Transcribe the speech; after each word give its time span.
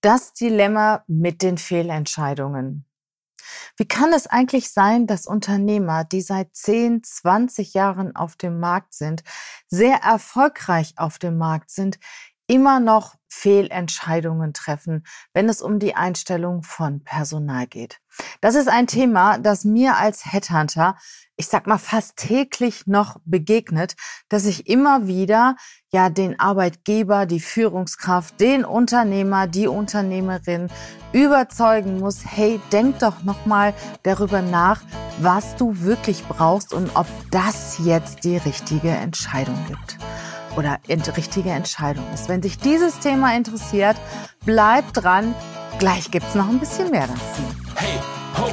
Das 0.00 0.32
Dilemma 0.32 1.02
mit 1.08 1.42
den 1.42 1.58
Fehlentscheidungen. 1.58 2.84
Wie 3.76 3.86
kann 3.86 4.12
es 4.12 4.26
eigentlich 4.26 4.70
sein, 4.70 5.06
dass 5.06 5.26
Unternehmer, 5.26 6.04
die 6.04 6.20
seit 6.20 6.54
10, 6.54 7.02
20 7.02 7.74
Jahren 7.74 8.14
auf 8.14 8.36
dem 8.36 8.60
Markt 8.60 8.94
sind, 8.94 9.24
sehr 9.66 9.96
erfolgreich 9.96 10.94
auf 10.96 11.18
dem 11.18 11.36
Markt 11.36 11.70
sind, 11.70 11.98
immer 12.48 12.80
noch 12.80 13.14
Fehlentscheidungen 13.28 14.52
treffen, 14.54 15.04
wenn 15.32 15.48
es 15.48 15.62
um 15.62 15.78
die 15.78 15.94
Einstellung 15.94 16.62
von 16.62 17.04
Personal 17.04 17.66
geht. 17.66 18.00
Das 18.40 18.54
ist 18.54 18.68
ein 18.68 18.86
Thema, 18.86 19.38
das 19.38 19.64
mir 19.64 19.96
als 19.96 20.24
Headhunter, 20.32 20.96
ich 21.36 21.46
sag 21.46 21.66
mal, 21.66 21.78
fast 21.78 22.16
täglich 22.16 22.86
noch 22.86 23.18
begegnet, 23.24 23.94
dass 24.28 24.46
ich 24.46 24.66
immer 24.66 25.06
wieder 25.06 25.56
ja 25.92 26.08
den 26.08 26.40
Arbeitgeber, 26.40 27.26
die 27.26 27.38
Führungskraft, 27.38 28.40
den 28.40 28.64
Unternehmer, 28.64 29.46
die 29.46 29.68
Unternehmerin 29.68 30.68
überzeugen 31.12 32.00
muss, 32.00 32.22
hey, 32.24 32.60
denk 32.72 32.98
doch 32.98 33.22
nochmal 33.22 33.74
darüber 34.02 34.42
nach, 34.42 34.82
was 35.20 35.54
du 35.56 35.80
wirklich 35.82 36.24
brauchst 36.24 36.72
und 36.72 36.96
ob 36.96 37.06
das 37.30 37.78
jetzt 37.84 38.24
die 38.24 38.38
richtige 38.38 38.90
Entscheidung 38.90 39.58
gibt 39.68 39.98
oder 40.56 40.78
richtige 41.16 41.50
Entscheidung 41.50 42.04
ist. 42.12 42.28
Wenn 42.28 42.42
sich 42.42 42.58
dieses 42.58 42.98
Thema 42.98 43.34
interessiert, 43.34 43.96
bleibt 44.44 45.02
dran. 45.02 45.34
Gleich 45.78 46.10
gibt's 46.10 46.34
noch 46.34 46.48
ein 46.48 46.58
bisschen 46.58 46.90
mehr 46.90 47.06
dazu. 47.06 47.42
Hey, 47.76 48.00
ho, 48.36 48.52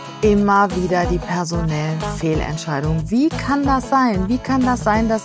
Immer 0.23 0.69
wieder 0.75 1.05
die 1.05 1.17
personellen 1.17 1.99
Fehlentscheidungen. 2.19 3.09
Wie 3.09 3.27
kann 3.27 3.63
das 3.63 3.89
sein? 3.89 4.29
Wie 4.29 4.37
kann 4.37 4.61
das 4.63 4.83
sein, 4.83 5.09
dass 5.09 5.23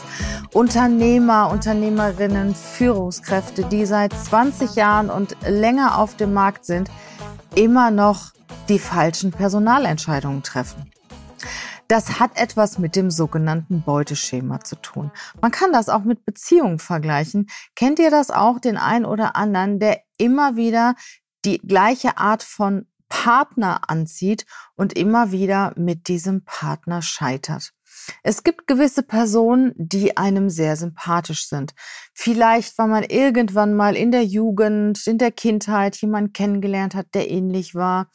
Unternehmer, 0.54 1.50
Unternehmerinnen, 1.50 2.54
Führungskräfte, 2.54 3.64
die 3.64 3.84
seit 3.84 4.14
20 4.14 4.74
Jahren 4.74 5.10
und 5.10 5.36
länger 5.46 5.98
auf 5.98 6.16
dem 6.16 6.32
Markt 6.32 6.64
sind, 6.64 6.90
immer 7.54 7.90
noch 7.90 8.32
die 8.70 8.78
falschen 8.78 9.32
Personalentscheidungen 9.32 10.42
treffen? 10.42 10.90
Das 11.88 12.18
hat 12.18 12.40
etwas 12.40 12.78
mit 12.78 12.96
dem 12.96 13.10
sogenannten 13.10 13.82
Beuteschema 13.82 14.60
zu 14.60 14.76
tun. 14.76 15.12
Man 15.42 15.50
kann 15.50 15.74
das 15.74 15.90
auch 15.90 16.04
mit 16.04 16.24
Beziehungen 16.24 16.78
vergleichen. 16.78 17.48
Kennt 17.74 17.98
ihr 17.98 18.10
das 18.10 18.30
auch, 18.30 18.58
den 18.60 18.78
einen 18.78 19.04
oder 19.04 19.36
anderen, 19.36 19.78
der 19.78 20.00
immer 20.16 20.56
wieder 20.56 20.94
die 21.44 21.58
gleiche 21.58 22.16
Art 22.16 22.42
von 22.42 22.86
Partner 23.08 23.88
anzieht 23.88 24.46
und 24.74 24.92
immer 24.92 25.32
wieder 25.32 25.72
mit 25.76 26.08
diesem 26.08 26.44
Partner 26.44 27.02
scheitert? 27.02 27.72
Es 28.22 28.44
gibt 28.44 28.66
gewisse 28.66 29.02
Personen, 29.02 29.72
die 29.76 30.16
einem 30.16 30.50
sehr 30.50 30.76
sympathisch 30.76 31.48
sind. 31.48 31.74
Vielleicht, 32.14 32.76
weil 32.78 32.88
man 32.88 33.04
irgendwann 33.04 33.74
mal 33.74 33.96
in 33.96 34.12
der 34.12 34.24
Jugend, 34.24 35.06
in 35.06 35.18
der 35.18 35.32
Kindheit 35.32 35.96
jemanden 35.96 36.32
kennengelernt 36.32 36.94
hat, 36.94 37.14
der 37.14 37.30
ähnlich 37.30 37.74
war 37.74 38.10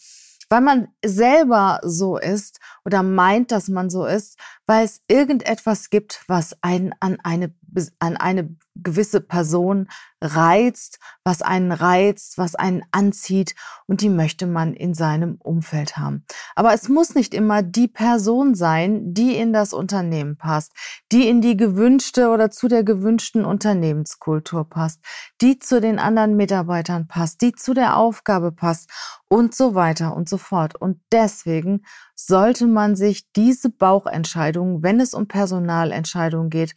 weil 0.51 0.61
man 0.61 0.89
selber 1.03 1.79
so 1.81 2.17
ist 2.17 2.59
oder 2.83 3.03
meint, 3.03 3.51
dass 3.51 3.69
man 3.69 3.89
so 3.89 4.05
ist, 4.05 4.37
weil 4.67 4.83
es 4.83 5.01
irgendetwas 5.07 5.89
gibt, 5.89 6.25
was 6.27 6.57
einen 6.61 6.93
an 6.99 7.17
eine, 7.23 7.55
an 7.99 8.17
eine 8.17 8.55
gewisse 8.75 9.21
Person 9.21 9.87
reizt, 10.21 10.99
was 11.23 11.41
einen 11.41 11.71
reizt, 11.71 12.37
was 12.37 12.55
einen 12.55 12.83
anzieht 12.91 13.55
und 13.87 14.01
die 14.01 14.09
möchte 14.09 14.45
man 14.45 14.73
in 14.73 14.93
seinem 14.93 15.35
Umfeld 15.35 15.97
haben. 15.97 16.25
Aber 16.55 16.73
es 16.73 16.89
muss 16.89 17.15
nicht 17.15 17.33
immer 17.33 17.63
die 17.63 17.87
Person 17.87 18.53
sein, 18.55 19.13
die 19.13 19.35
in 19.35 19.51
das 19.51 19.73
Unternehmen 19.73 20.37
passt, 20.37 20.73
die 21.11 21.27
in 21.27 21.41
die 21.41 21.57
gewünschte 21.57 22.29
oder 22.29 22.51
zu 22.51 22.67
der 22.67 22.83
gewünschten 22.83 23.45
Unternehmenskultur 23.45 24.69
passt, 24.69 25.01
die 25.41 25.59
zu 25.59 25.81
den 25.81 25.99
anderen 25.99 26.35
Mitarbeitern 26.35 27.07
passt, 27.07 27.41
die 27.41 27.53
zu 27.53 27.73
der 27.73 27.97
Aufgabe 27.97 28.51
passt 28.51 28.89
und 29.27 29.55
so 29.55 29.75
weiter 29.75 30.15
und 30.15 30.29
so 30.29 30.37
fort. 30.37 30.75
Und 30.75 30.99
deswegen 31.11 31.83
sollte 32.15 32.67
man 32.67 32.95
sich 32.95 33.31
diese 33.31 33.69
Bauchentscheidungen, 33.69 34.83
wenn 34.83 34.99
es 34.99 35.13
um 35.13 35.27
Personalentscheidungen 35.27 36.49
geht, 36.49 36.75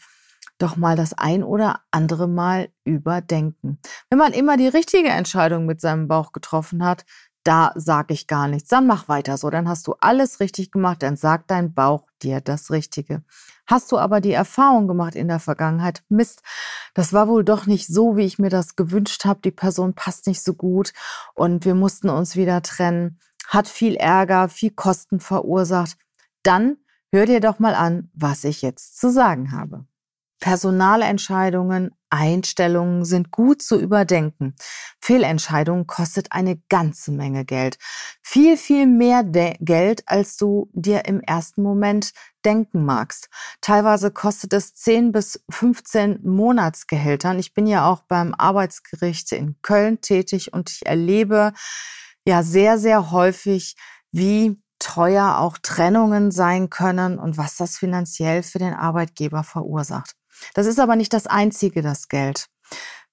doch 0.58 0.76
mal 0.76 0.96
das 0.96 1.12
ein 1.14 1.42
oder 1.42 1.80
andere 1.90 2.28
Mal 2.28 2.68
überdenken. 2.84 3.78
Wenn 4.10 4.18
man 4.18 4.32
immer 4.32 4.56
die 4.56 4.68
richtige 4.68 5.08
Entscheidung 5.08 5.66
mit 5.66 5.80
seinem 5.80 6.08
Bauch 6.08 6.32
getroffen 6.32 6.84
hat, 6.84 7.04
da 7.44 7.72
sage 7.74 8.14
ich 8.14 8.26
gar 8.26 8.48
nichts. 8.48 8.70
Dann 8.70 8.86
mach 8.86 9.08
weiter 9.08 9.36
so. 9.36 9.50
Dann 9.50 9.68
hast 9.68 9.86
du 9.86 9.94
alles 10.00 10.40
richtig 10.40 10.70
gemacht. 10.70 11.02
Dann 11.02 11.16
sagt 11.16 11.50
dein 11.50 11.74
Bauch 11.74 12.06
dir 12.22 12.40
das 12.40 12.70
Richtige. 12.70 13.22
Hast 13.66 13.92
du 13.92 13.98
aber 13.98 14.20
die 14.20 14.32
Erfahrung 14.32 14.88
gemacht 14.88 15.14
in 15.14 15.28
der 15.28 15.40
Vergangenheit, 15.40 16.02
Mist, 16.08 16.42
das 16.94 17.12
war 17.12 17.28
wohl 17.28 17.44
doch 17.44 17.66
nicht 17.66 17.86
so, 17.86 18.16
wie 18.16 18.24
ich 18.24 18.38
mir 18.38 18.50
das 18.50 18.76
gewünscht 18.76 19.24
habe. 19.24 19.40
Die 19.42 19.50
Person 19.50 19.94
passt 19.94 20.26
nicht 20.26 20.42
so 20.42 20.54
gut 20.54 20.92
und 21.34 21.64
wir 21.64 21.74
mussten 21.74 22.08
uns 22.08 22.36
wieder 22.36 22.62
trennen. 22.62 23.18
Hat 23.46 23.68
viel 23.68 23.96
Ärger, 23.96 24.48
viel 24.48 24.70
Kosten 24.70 25.20
verursacht. 25.20 25.96
Dann 26.42 26.78
hör 27.10 27.26
dir 27.26 27.40
doch 27.40 27.58
mal 27.58 27.74
an, 27.74 28.10
was 28.14 28.44
ich 28.44 28.62
jetzt 28.62 28.98
zu 28.98 29.10
sagen 29.10 29.52
habe. 29.52 29.86
Personalentscheidungen, 30.40 31.92
Einstellungen 32.10 33.04
sind 33.04 33.30
gut 33.30 33.60
zu 33.62 33.80
überdenken. 33.80 34.54
Fehlentscheidungen 35.00 35.86
kostet 35.86 36.32
eine 36.32 36.60
ganze 36.68 37.10
Menge 37.10 37.44
Geld. 37.44 37.78
Viel, 38.22 38.56
viel 38.56 38.86
mehr 38.86 39.24
Geld, 39.24 40.02
als 40.06 40.36
du 40.36 40.70
dir 40.72 41.06
im 41.06 41.20
ersten 41.20 41.62
Moment 41.62 42.12
denken 42.44 42.84
magst. 42.84 43.28
Teilweise 43.60 44.10
kostet 44.10 44.52
es 44.52 44.74
10 44.74 45.12
bis 45.12 45.42
15 45.50 46.20
Monatsgehältern. 46.22 47.38
Ich 47.38 47.54
bin 47.54 47.66
ja 47.66 47.90
auch 47.90 48.02
beim 48.02 48.34
Arbeitsgericht 48.34 49.32
in 49.32 49.56
Köln 49.62 50.00
tätig 50.00 50.52
und 50.52 50.70
ich 50.70 50.86
erlebe 50.86 51.52
ja 52.26 52.42
sehr, 52.42 52.78
sehr 52.78 53.10
häufig, 53.10 53.76
wie 54.12 54.60
teuer 54.78 55.38
auch 55.38 55.58
Trennungen 55.58 56.30
sein 56.30 56.68
können 56.70 57.18
und 57.18 57.38
was 57.38 57.56
das 57.56 57.76
finanziell 57.78 58.42
für 58.42 58.58
den 58.58 58.74
Arbeitgeber 58.74 59.42
verursacht. 59.42 60.14
Das 60.52 60.66
ist 60.66 60.78
aber 60.78 60.96
nicht 60.96 61.12
das 61.12 61.26
Einzige, 61.26 61.82
das 61.82 62.08
Geld. 62.08 62.48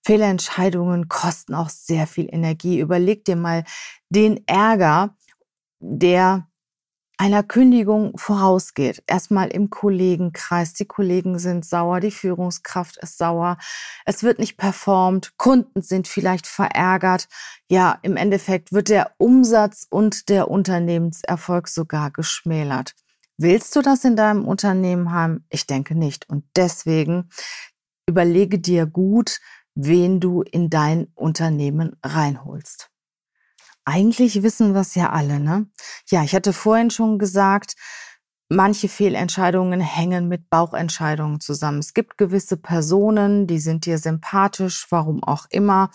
Fehlentscheidungen 0.04 1.08
kosten 1.08 1.54
auch 1.54 1.70
sehr 1.70 2.08
viel 2.08 2.28
Energie. 2.32 2.80
Überleg 2.80 3.24
dir 3.26 3.36
mal 3.36 3.64
den 4.10 4.42
Ärger, 4.48 5.16
der 5.80 6.48
einer 7.22 7.44
Kündigung 7.44 8.18
vorausgeht. 8.18 9.04
Erstmal 9.06 9.50
im 9.50 9.70
Kollegenkreis. 9.70 10.74
Die 10.74 10.86
Kollegen 10.86 11.38
sind 11.38 11.66
sauer, 11.66 12.00
die 12.00 12.10
Führungskraft 12.10 12.98
ist 12.98 13.20
sauer. 13.20 13.60
Es 14.06 14.24
wird 14.24 14.40
nicht 14.40 14.58
performt. 14.58 15.38
Kunden 15.38 15.84
sind 15.84 16.08
vielleicht 16.08 16.48
verärgert. 16.48 17.28
Ja, 17.70 18.00
im 18.02 18.18
Endeffekt 18.18 18.72
wird 18.72 18.90
der 18.90 19.12
Umsatz 19.20 19.86
und 19.88 20.30
der 20.30 20.50
Unternehmenserfolg 20.50 21.68
sogar 21.68 22.10
geschmälert. 22.10 22.96
Willst 23.42 23.76
du 23.76 23.82
das 23.82 24.04
in 24.04 24.16
deinem 24.16 24.46
Unternehmen 24.46 25.12
haben? 25.12 25.46
Ich 25.50 25.66
denke 25.66 25.96
nicht. 25.96 26.30
Und 26.30 26.46
deswegen 26.56 27.32
überlege 28.06 28.60
dir 28.60 28.86
gut, 28.86 29.40
wen 29.74 30.20
du 30.20 30.44
in 30.44 30.70
dein 30.70 31.08
Unternehmen 31.16 31.96
reinholst. 32.04 32.92
Eigentlich 33.84 34.44
wissen 34.44 34.76
wir 34.76 34.82
es 34.82 34.94
ja 34.94 35.10
alle, 35.10 35.40
ne? 35.40 35.66
Ja, 36.12 36.24
ich 36.24 36.36
hatte 36.36 36.54
vorhin 36.54 36.92
schon 36.92 37.18
gesagt, 37.18 37.74
manche 38.48 38.88
Fehlentscheidungen 38.88 39.80
hängen 39.80 40.28
mit 40.28 40.52
Bauchentscheidungen 40.52 41.40
zusammen. 41.40 41.80
Es 41.80 41.96
gibt 41.96 42.20
gewisse 42.20 42.58
Personen, 42.58 43.48
die 43.48 43.58
sind 43.58 43.88
dir 43.88 43.98
sympathisch, 43.98 44.86
warum 44.92 45.24
auch 45.24 45.48
immer. 45.50 45.90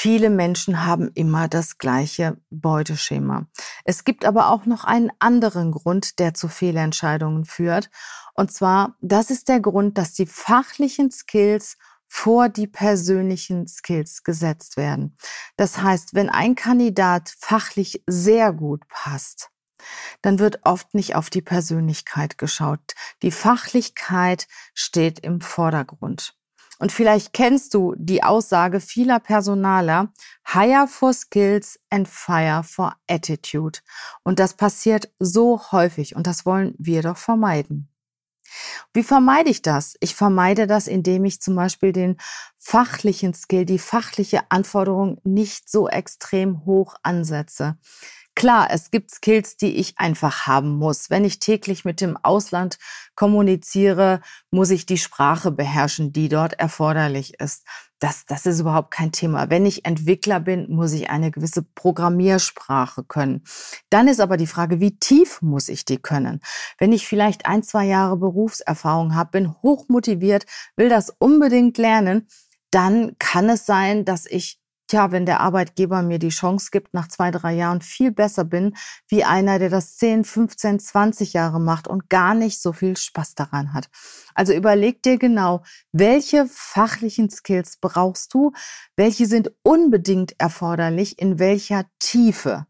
Viele 0.00 0.30
Menschen 0.30 0.86
haben 0.86 1.10
immer 1.14 1.48
das 1.48 1.76
gleiche 1.76 2.40
Beuteschema. 2.50 3.48
Es 3.84 4.04
gibt 4.04 4.24
aber 4.24 4.50
auch 4.50 4.64
noch 4.64 4.84
einen 4.84 5.10
anderen 5.18 5.72
Grund, 5.72 6.20
der 6.20 6.34
zu 6.34 6.46
Fehlentscheidungen 6.46 7.44
führt. 7.44 7.90
Und 8.34 8.52
zwar, 8.52 8.94
das 9.00 9.32
ist 9.32 9.48
der 9.48 9.58
Grund, 9.58 9.98
dass 9.98 10.12
die 10.12 10.26
fachlichen 10.26 11.10
Skills 11.10 11.78
vor 12.06 12.48
die 12.48 12.68
persönlichen 12.68 13.66
Skills 13.66 14.22
gesetzt 14.22 14.76
werden. 14.76 15.16
Das 15.56 15.82
heißt, 15.82 16.14
wenn 16.14 16.30
ein 16.30 16.54
Kandidat 16.54 17.34
fachlich 17.36 18.04
sehr 18.06 18.52
gut 18.52 18.86
passt, 18.86 19.50
dann 20.22 20.38
wird 20.38 20.60
oft 20.62 20.94
nicht 20.94 21.16
auf 21.16 21.28
die 21.28 21.42
Persönlichkeit 21.42 22.38
geschaut. 22.38 22.94
Die 23.22 23.32
Fachlichkeit 23.32 24.46
steht 24.74 25.18
im 25.18 25.40
Vordergrund. 25.40 26.37
Und 26.78 26.92
vielleicht 26.92 27.32
kennst 27.32 27.74
du 27.74 27.94
die 27.98 28.22
Aussage 28.22 28.80
vieler 28.80 29.18
Personaler, 29.18 30.12
hire 30.46 30.86
for 30.86 31.12
skills 31.12 31.78
and 31.90 32.08
fire 32.08 32.62
for 32.62 32.94
attitude. 33.08 33.80
Und 34.22 34.38
das 34.38 34.54
passiert 34.54 35.10
so 35.18 35.60
häufig 35.72 36.14
und 36.14 36.26
das 36.26 36.46
wollen 36.46 36.74
wir 36.78 37.02
doch 37.02 37.16
vermeiden. 37.16 37.88
Wie 38.92 39.02
vermeide 39.02 39.50
ich 39.50 39.62
das? 39.62 39.96
Ich 40.00 40.14
vermeide 40.14 40.66
das, 40.66 40.86
indem 40.86 41.24
ich 41.24 41.40
zum 41.40 41.54
Beispiel 41.54 41.92
den 41.92 42.16
fachlichen 42.58 43.34
Skill, 43.34 43.64
die 43.64 43.78
fachliche 43.78 44.50
Anforderung 44.50 45.20
nicht 45.24 45.70
so 45.70 45.88
extrem 45.88 46.64
hoch 46.64 46.94
ansetze. 47.02 47.76
Klar, 48.38 48.68
es 48.70 48.92
gibt 48.92 49.10
Skills, 49.10 49.56
die 49.56 49.78
ich 49.78 49.98
einfach 49.98 50.46
haben 50.46 50.76
muss. 50.76 51.10
Wenn 51.10 51.24
ich 51.24 51.40
täglich 51.40 51.84
mit 51.84 52.00
dem 52.00 52.16
Ausland 52.16 52.78
kommuniziere, 53.16 54.20
muss 54.52 54.70
ich 54.70 54.86
die 54.86 54.96
Sprache 54.96 55.50
beherrschen, 55.50 56.12
die 56.12 56.28
dort 56.28 56.52
erforderlich 56.52 57.40
ist. 57.40 57.66
Das, 57.98 58.26
das 58.26 58.46
ist 58.46 58.60
überhaupt 58.60 58.92
kein 58.92 59.10
Thema. 59.10 59.50
Wenn 59.50 59.66
ich 59.66 59.84
Entwickler 59.84 60.38
bin, 60.38 60.70
muss 60.70 60.92
ich 60.92 61.10
eine 61.10 61.32
gewisse 61.32 61.64
Programmiersprache 61.64 63.02
können. 63.02 63.42
Dann 63.90 64.06
ist 64.06 64.20
aber 64.20 64.36
die 64.36 64.46
Frage, 64.46 64.78
wie 64.78 64.96
tief 64.96 65.42
muss 65.42 65.68
ich 65.68 65.84
die 65.84 65.98
können? 65.98 66.40
Wenn 66.78 66.92
ich 66.92 67.08
vielleicht 67.08 67.44
ein, 67.46 67.64
zwei 67.64 67.86
Jahre 67.86 68.16
Berufserfahrung 68.18 69.16
habe, 69.16 69.32
bin 69.32 69.52
hochmotiviert, 69.62 70.46
will 70.76 70.88
das 70.88 71.10
unbedingt 71.18 71.76
lernen, 71.76 72.28
dann 72.70 73.16
kann 73.18 73.48
es 73.48 73.66
sein, 73.66 74.04
dass 74.04 74.26
ich 74.26 74.60
tja, 74.88 75.12
wenn 75.12 75.26
der 75.26 75.40
Arbeitgeber 75.40 76.02
mir 76.02 76.18
die 76.18 76.30
Chance 76.30 76.70
gibt, 76.72 76.94
nach 76.94 77.08
zwei, 77.08 77.30
drei 77.30 77.54
Jahren 77.54 77.80
viel 77.80 78.10
besser 78.10 78.44
bin, 78.44 78.74
wie 79.06 79.24
einer, 79.24 79.58
der 79.58 79.70
das 79.70 79.96
10, 79.96 80.24
15, 80.24 80.80
20 80.80 81.32
Jahre 81.34 81.60
macht 81.60 81.86
und 81.86 82.08
gar 82.10 82.34
nicht 82.34 82.60
so 82.60 82.72
viel 82.72 82.96
Spaß 82.96 83.34
daran 83.34 83.72
hat. 83.72 83.88
Also 84.34 84.52
überleg 84.52 85.02
dir 85.02 85.18
genau, 85.18 85.62
welche 85.92 86.46
fachlichen 86.46 87.30
Skills 87.30 87.76
brauchst 87.80 88.34
du, 88.34 88.52
welche 88.96 89.26
sind 89.26 89.52
unbedingt 89.62 90.34
erforderlich, 90.40 91.18
in 91.18 91.38
welcher 91.38 91.84
Tiefe. 91.98 92.66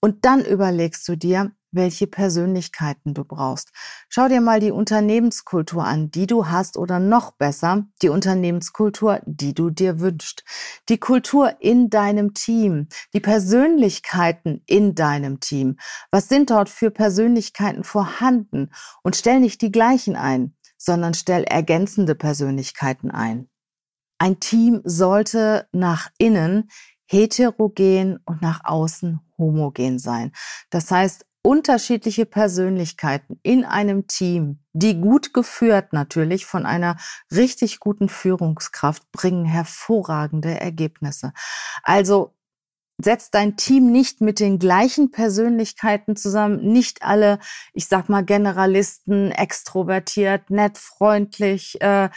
Und 0.00 0.24
dann 0.24 0.44
überlegst 0.44 1.06
du 1.08 1.16
dir, 1.16 1.52
welche 1.72 2.06
Persönlichkeiten 2.06 3.14
du 3.14 3.24
brauchst. 3.24 3.70
Schau 4.08 4.28
dir 4.28 4.40
mal 4.40 4.60
die 4.60 4.70
Unternehmenskultur 4.70 5.84
an, 5.84 6.10
die 6.10 6.26
du 6.26 6.48
hast 6.48 6.76
oder 6.76 6.98
noch 6.98 7.32
besser, 7.32 7.86
die 8.02 8.08
Unternehmenskultur, 8.08 9.20
die 9.26 9.54
du 9.54 9.70
dir 9.70 10.00
wünschst. 10.00 10.44
Die 10.88 10.98
Kultur 10.98 11.56
in 11.60 11.90
deinem 11.90 12.34
Team, 12.34 12.88
die 13.12 13.20
Persönlichkeiten 13.20 14.62
in 14.66 14.94
deinem 14.94 15.40
Team. 15.40 15.76
Was 16.10 16.28
sind 16.28 16.50
dort 16.50 16.68
für 16.68 16.90
Persönlichkeiten 16.90 17.84
vorhanden? 17.84 18.70
Und 19.02 19.16
stell 19.16 19.40
nicht 19.40 19.62
die 19.62 19.72
gleichen 19.72 20.16
ein, 20.16 20.56
sondern 20.78 21.14
stell 21.14 21.44
ergänzende 21.44 22.14
Persönlichkeiten 22.14 23.10
ein. 23.10 23.48
Ein 24.18 24.40
Team 24.40 24.80
sollte 24.84 25.68
nach 25.72 26.08
innen 26.18 26.70
heterogen 27.06 28.18
und 28.24 28.42
nach 28.42 28.60
außen 28.64 29.20
homogen 29.38 29.98
sein. 29.98 30.32
Das 30.70 30.90
heißt, 30.90 31.26
unterschiedliche 31.46 32.26
Persönlichkeiten 32.26 33.38
in 33.44 33.64
einem 33.64 34.08
Team, 34.08 34.58
die 34.72 35.00
gut 35.00 35.32
geführt 35.32 35.92
natürlich 35.92 36.44
von 36.44 36.66
einer 36.66 36.96
richtig 37.30 37.78
guten 37.78 38.08
Führungskraft, 38.08 39.04
bringen 39.12 39.44
hervorragende 39.44 40.58
Ergebnisse. 40.58 41.32
Also 41.84 42.34
setzt 42.98 43.36
dein 43.36 43.56
Team 43.56 43.92
nicht 43.92 44.20
mit 44.20 44.40
den 44.40 44.58
gleichen 44.58 45.12
Persönlichkeiten 45.12 46.16
zusammen, 46.16 46.72
nicht 46.72 47.02
alle, 47.02 47.38
ich 47.74 47.86
sag 47.86 48.08
mal, 48.08 48.24
Generalisten, 48.24 49.30
extrovertiert, 49.30 50.50
nett, 50.50 50.78
freundlich, 50.78 51.80
äh, 51.80 52.10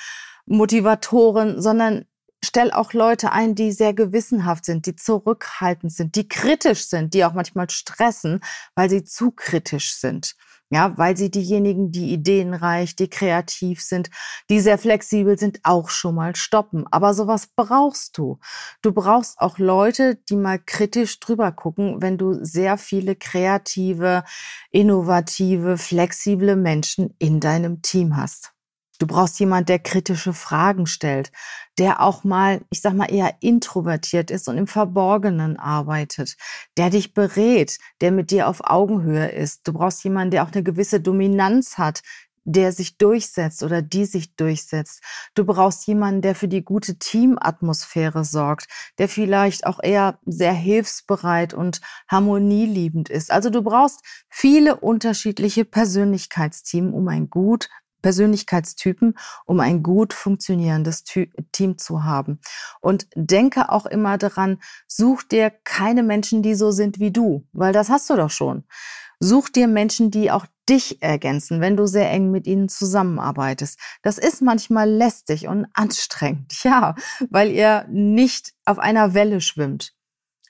Motivatoren, 0.47 1.61
sondern 1.61 2.05
stell 2.43 2.71
auch 2.71 2.93
Leute 2.93 3.31
ein, 3.31 3.55
die 3.55 3.71
sehr 3.71 3.93
gewissenhaft 3.93 4.65
sind, 4.65 4.85
die 4.85 4.95
zurückhaltend 4.95 5.91
sind, 5.93 6.15
die 6.15 6.27
kritisch 6.27 6.87
sind, 6.87 7.13
die 7.13 7.25
auch 7.25 7.33
manchmal 7.33 7.69
stressen, 7.69 8.41
weil 8.75 8.89
sie 8.89 9.03
zu 9.03 9.31
kritisch 9.31 9.95
sind. 9.95 10.35
Ja, 10.71 10.95
weil 10.99 11.17
sie 11.17 11.31
diejenigen, 11.31 11.91
die 11.91 12.13
ideenreich, 12.13 12.95
die 12.95 13.09
kreativ 13.09 13.81
sind, 13.81 14.11
die 14.51 14.59
sehr 14.59 14.77
flexibel 14.77 15.37
sind, 15.39 15.61
auch 15.63 15.89
schon 15.89 16.13
mal 16.13 16.35
stoppen. 16.35 16.85
Aber 16.91 17.15
sowas 17.15 17.47
brauchst 17.55 18.19
du. 18.19 18.39
Du 18.83 18.91
brauchst 18.91 19.39
auch 19.39 19.57
Leute, 19.57 20.17
die 20.29 20.35
mal 20.35 20.59
kritisch 20.59 21.19
drüber 21.19 21.51
gucken, 21.51 22.03
wenn 22.03 22.19
du 22.19 22.43
sehr 22.45 22.77
viele 22.77 23.15
kreative, 23.15 24.23
innovative, 24.69 25.79
flexible 25.79 26.55
Menschen 26.55 27.15
in 27.17 27.39
deinem 27.39 27.81
Team 27.81 28.15
hast. 28.15 28.53
Du 28.99 29.07
brauchst 29.07 29.39
jemand, 29.39 29.69
der 29.69 29.79
kritische 29.79 30.33
Fragen 30.33 30.85
stellt, 30.85 31.31
der 31.77 32.01
auch 32.01 32.25
mal, 32.25 32.61
ich 32.69 32.81
sag 32.81 32.93
mal, 32.93 33.11
eher 33.11 33.33
introvertiert 33.39 34.29
ist 34.29 34.49
und 34.49 34.57
im 34.57 34.67
Verborgenen 34.67 35.57
arbeitet, 35.57 36.35
der 36.77 36.89
dich 36.89 37.13
berät, 37.13 37.77
der 38.01 38.11
mit 38.11 38.29
dir 38.29 38.49
auf 38.49 38.59
Augenhöhe 38.63 39.29
ist. 39.29 39.65
Du 39.65 39.73
brauchst 39.73 40.03
jemanden, 40.03 40.31
der 40.31 40.43
auch 40.43 40.51
eine 40.51 40.63
gewisse 40.63 40.99
Dominanz 40.99 41.77
hat, 41.77 42.01
der 42.43 42.71
sich 42.73 42.97
durchsetzt 42.97 43.63
oder 43.63 43.81
die 43.81 44.05
sich 44.05 44.35
durchsetzt. 44.35 45.01
Du 45.33 45.45
brauchst 45.45 45.87
jemanden, 45.87 46.21
der 46.21 46.35
für 46.35 46.47
die 46.47 46.63
gute 46.63 46.97
Teamatmosphäre 46.97 48.25
sorgt, 48.25 48.67
der 48.97 49.07
vielleicht 49.07 49.65
auch 49.65 49.79
eher 49.81 50.19
sehr 50.25 50.53
hilfsbereit 50.53 51.53
und 51.53 51.79
harmonieliebend 52.09 53.09
ist. 53.09 53.31
Also 53.31 53.49
du 53.49 53.61
brauchst 53.61 54.01
viele 54.29 54.77
unterschiedliche 54.77 55.63
Persönlichkeitsteam, 55.63 56.93
um 56.93 57.07
ein 57.07 57.29
gut 57.29 57.69
Persönlichkeitstypen, 58.01 59.17
um 59.45 59.59
ein 59.59 59.83
gut 59.83 60.13
funktionierendes 60.13 61.03
Team 61.03 61.77
zu 61.77 62.03
haben. 62.03 62.39
Und 62.81 63.07
denke 63.15 63.69
auch 63.69 63.85
immer 63.85 64.17
daran, 64.17 64.59
such 64.87 65.23
dir 65.23 65.51
keine 65.63 66.03
Menschen, 66.03 66.41
die 66.41 66.55
so 66.55 66.71
sind 66.71 66.99
wie 66.99 67.11
du, 67.11 67.45
weil 67.51 67.73
das 67.73 67.89
hast 67.89 68.09
du 68.09 68.15
doch 68.15 68.31
schon. 68.31 68.63
Such 69.19 69.49
dir 69.49 69.67
Menschen, 69.67 70.11
die 70.11 70.31
auch 70.31 70.45
dich 70.69 71.01
ergänzen, 71.01 71.59
wenn 71.61 71.75
du 71.75 71.87
sehr 71.87 72.09
eng 72.11 72.31
mit 72.31 72.47
ihnen 72.47 72.69
zusammenarbeitest. 72.69 73.79
Das 74.01 74.17
ist 74.17 74.41
manchmal 74.41 74.89
lästig 74.89 75.47
und 75.47 75.67
anstrengend, 75.73 76.53
ja, 76.63 76.95
weil 77.29 77.51
ihr 77.51 77.85
nicht 77.89 78.53
auf 78.65 78.79
einer 78.79 79.13
Welle 79.13 79.41
schwimmt 79.41 79.93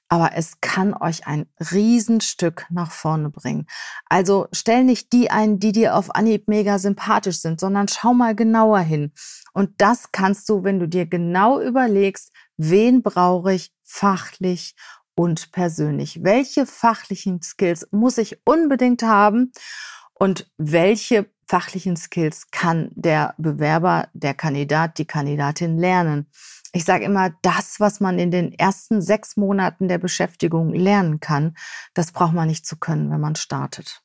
aber 0.09 0.31
es 0.35 0.59
kann 0.59 0.93
euch 0.93 1.27
ein 1.27 1.45
Riesenstück 1.71 2.65
nach 2.71 2.91
vorne 2.91 3.29
bringen. 3.29 3.67
Also 4.09 4.47
stell 4.51 4.83
nicht 4.83 5.13
die 5.13 5.29
ein, 5.29 5.59
die 5.59 5.71
dir 5.71 5.95
auf 5.95 6.15
Anhieb 6.15 6.47
mega 6.47 6.79
sympathisch 6.79 7.39
sind, 7.39 7.59
sondern 7.59 7.87
schau 7.87 8.15
mal 8.15 8.35
genauer 8.35 8.79
hin. 8.79 9.13
Und 9.53 9.69
das 9.77 10.11
kannst 10.11 10.49
du, 10.49 10.63
wenn 10.63 10.79
du 10.79 10.87
dir 10.87 11.05
genau 11.05 11.61
überlegst, 11.61 12.31
wen 12.57 13.03
brauche 13.03 13.53
ich 13.53 13.71
fachlich 13.83 14.75
und 15.13 15.51
persönlich? 15.51 16.23
Welche 16.23 16.65
fachlichen 16.65 17.41
Skills 17.43 17.87
muss 17.91 18.17
ich 18.17 18.41
unbedingt 18.45 19.03
haben? 19.03 19.51
Und 20.13 20.51
welche 20.57 21.29
fachlichen 21.49 21.97
Skills 21.97 22.51
kann 22.51 22.91
der 22.93 23.33
Bewerber, 23.37 24.07
der 24.13 24.33
Kandidat, 24.33 24.97
die 24.97 25.05
Kandidatin 25.05 25.77
lernen? 25.77 26.27
ich 26.71 26.85
sage 26.85 27.05
immer, 27.05 27.31
das, 27.41 27.79
was 27.79 27.99
man 27.99 28.19
in 28.19 28.31
den 28.31 28.53
ersten 28.53 29.01
sechs 29.01 29.37
Monaten 29.37 29.87
der 29.87 29.97
Beschäftigung 29.97 30.73
lernen 30.73 31.19
kann, 31.19 31.55
das 31.93 32.11
braucht 32.11 32.33
man 32.33 32.47
nicht 32.47 32.65
zu 32.65 32.77
können, 32.77 33.09
wenn 33.11 33.21
man 33.21 33.35
startet. 33.35 34.01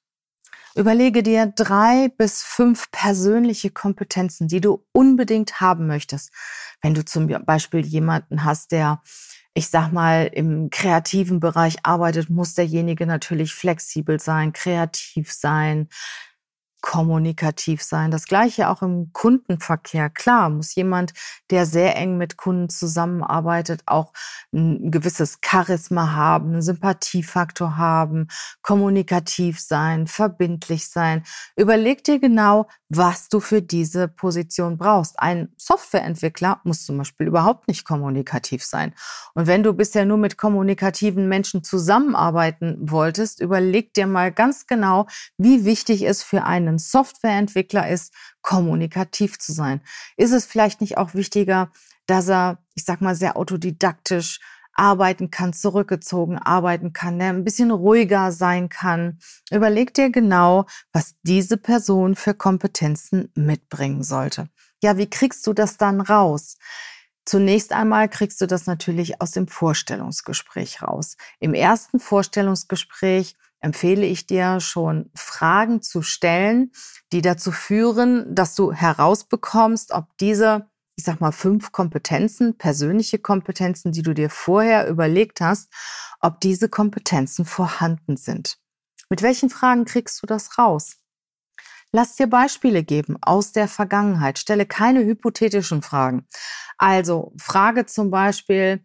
Überlege 0.75 1.23
dir 1.23 1.47
drei 1.47 2.09
bis 2.17 2.43
fünf 2.43 2.91
persönliche 2.91 3.71
Kompetenzen, 3.71 4.49
die 4.49 4.61
du 4.61 4.85
unbedingt 4.93 5.61
haben 5.61 5.87
möchtest. 5.87 6.33
Wenn 6.81 6.95
du 6.95 7.05
zum 7.05 7.29
Beispiel 7.45 7.85
jemanden 7.85 8.45
hast, 8.45 8.73
der, 8.73 9.01
ich 9.53 9.69
sag 9.69 9.93
mal, 9.93 10.27
im 10.33 10.71
kreativen 10.71 11.39
Bereich 11.39 11.77
arbeitet, 11.85 12.29
muss 12.29 12.55
derjenige 12.55 13.07
natürlich 13.07 13.55
flexibel 13.55 14.19
sein, 14.19 14.53
kreativ 14.53 15.33
sein, 15.33 15.89
kommunikativ 16.85 17.83
sein. 17.83 18.11
Das 18.11 18.27
gleiche 18.27 18.69
auch 18.69 18.83
im 18.83 19.11
Kundenverkehr. 19.15 20.11
Klar, 20.11 20.51
muss 20.51 20.75
jemand, 20.75 21.15
der 21.51 21.65
sehr 21.65 21.97
eng 21.97 22.19
mit 22.19 22.37
Kunden 22.37 22.69
zusammenarbeitet, 22.69 23.83
auch 23.87 24.13
ein 24.53 24.91
gewisses 24.91 25.39
Charisma 25.43 26.13
haben, 26.13 26.53
einen 26.53 26.63
Sympathiefaktor 26.63 27.79
haben, 27.79 28.29
kommunikativ 28.61 29.61
sein, 29.61 30.07
verbindlich 30.07 30.91
sein. 30.91 31.25
Überleg 31.57 32.05
dir 32.05 32.21
genau, 32.21 32.69
was 32.91 33.31
du 33.31 33.41
für 33.41 33.63
diese 33.63 34.07
Position 34.07 34.77
brauchst. 34.77 35.19
Ein 35.19 35.49
Softwareentwickler 35.57 36.61
muss 36.65 36.85
zum 36.85 36.99
Beispiel 36.99 37.27
überhaupt 37.27 37.67
nicht 37.67 37.87
kommunikativ 37.87 38.63
sein. 38.63 38.93
Und 39.33 39.47
wenn 39.47 39.63
du 39.63 39.73
bisher 39.73 40.05
nur 40.05 40.19
mit 40.19 40.37
kommunikativen 40.37 41.29
Menschen 41.29 41.65
zusammenarbeiten 41.65 42.77
wolltest, 42.79 43.41
überleg 43.41 43.95
dir 43.95 44.07
mal 44.07 44.31
ganz 44.31 44.67
genau, 44.67 45.07
wie 45.39 45.65
wichtig 45.65 46.07
es 46.07 46.23
für 46.23 46.45
einen 46.45 46.74
ein 46.75 46.79
Softwareentwickler 46.79 47.89
ist, 47.89 48.13
kommunikativ 48.43 49.39
zu 49.39 49.53
sein? 49.53 49.81
Ist 50.17 50.33
es 50.33 50.47
vielleicht 50.47 50.81
nicht 50.81 50.99
auch 50.99 51.15
wichtiger, 51.15 51.71
dass 52.07 52.29
er, 52.29 52.59
ich 52.75 52.85
sag 52.85 53.01
mal, 53.01 53.15
sehr 53.15 53.37
autodidaktisch 53.37 54.41
arbeiten 54.75 55.31
kann, 55.31 55.53
zurückgezogen 55.53 56.39
arbeiten 56.39 56.93
kann, 56.93 57.19
der 57.19 57.29
ein 57.29 57.45
bisschen 57.45 57.71
ruhiger 57.71 58.33
sein 58.33 58.69
kann. 58.69 59.19
Überleg 59.51 59.95
dir 59.95 60.11
genau, 60.11 60.67
was 60.93 61.15
diese 61.23 61.57
Person 61.57 62.17
für 62.17 62.35
Kompetenzen 62.35 63.31
mitbringen 63.35 64.03
sollte. 64.03 64.49
Ja, 64.83 64.99
wie 64.99 65.09
kriegst 65.09 65.47
du 65.47 65.53
das 65.53 65.77
dann 65.77 66.01
raus? 66.01 66.57
Zunächst 67.25 67.73
einmal 67.73 68.09
kriegst 68.09 68.41
du 68.41 68.47
das 68.47 68.67
natürlich 68.67 69.21
aus 69.23 69.31
dem 69.31 69.49
Vorstellungsgespräch 69.49 70.83
raus. 70.83 71.17
Im 71.41 71.55
ersten 71.55 71.99
Vorstellungsgespräch 71.99 73.35
empfehle 73.65 74.05
ich 74.05 74.27
dir 74.27 74.61
schon 74.61 75.11
Fragen 75.15 75.81
zu 75.81 76.03
stellen, 76.03 76.71
die 77.13 77.23
dazu 77.23 77.51
führen, 77.51 78.35
dass 78.35 78.55
du 78.55 78.73
herausbekommst, 78.73 79.91
ob 79.93 80.17
diese, 80.19 80.69
ich 80.97 81.05
sag 81.05 81.21
mal, 81.21 81.33
fünf 81.33 81.73
Kompetenzen, 81.73 82.59
persönliche 82.59 83.19
Kompetenzen, 83.19 83.91
die 83.91 84.03
du 84.03 84.13
dir 84.13 84.29
vorher 84.29 84.87
überlegt 84.87 85.41
hast, 85.41 85.73
ob 86.21 86.41
diese 86.41 86.69
Kompetenzen 86.69 87.47
vorhanden 87.47 88.19
sind. 88.19 88.59
Mit 89.09 89.23
welchen 89.23 89.49
Fragen 89.49 89.87
kriegst 89.87 90.23
du 90.23 90.27
das 90.27 90.59
raus? 90.59 90.99
Lass 91.91 92.17
dir 92.17 92.27
Beispiele 92.27 92.83
geben 92.83 93.17
aus 93.23 93.53
der 93.53 93.69
Vergangenheit. 93.69 94.39
Stelle 94.39 94.67
keine 94.67 95.05
hypothetischen 95.05 95.81
Fragen. 95.81 96.27
Also 96.77 97.33
frage 97.39 97.87
zum 97.87 98.11
Beispiel, 98.11 98.85